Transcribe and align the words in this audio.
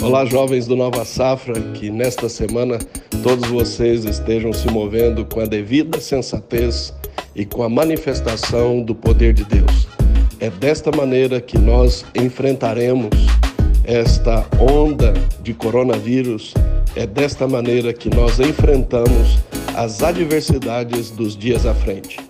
Olá, 0.00 0.24
jovens 0.24 0.66
do 0.66 0.76
Nova 0.76 1.04
Safra, 1.04 1.60
que 1.74 1.90
nesta 1.90 2.28
semana 2.28 2.78
todos 3.22 3.48
vocês 3.48 4.04
estejam 4.04 4.52
se 4.52 4.68
movendo 4.70 5.24
com 5.24 5.40
a 5.40 5.44
devida 5.44 6.00
sensatez 6.00 6.94
e 7.34 7.44
com 7.44 7.64
a 7.64 7.68
manifestação 7.68 8.80
do 8.80 8.94
poder 8.94 9.34
de 9.34 9.44
Deus. 9.44 9.88
É 10.38 10.50
desta 10.50 10.92
maneira 10.96 11.40
que 11.40 11.58
nós 11.58 12.04
enfrentaremos 12.14 13.10
esta 13.84 14.46
onda 14.60 15.12
de 15.42 15.52
coronavírus, 15.52 16.54
é 16.94 17.04
desta 17.04 17.48
maneira 17.48 17.92
que 17.92 18.08
nós 18.08 18.38
enfrentamos 18.38 19.38
as 19.76 20.02
adversidades 20.02 21.10
dos 21.10 21.36
dias 21.36 21.66
à 21.66 21.74
frente. 21.74 22.27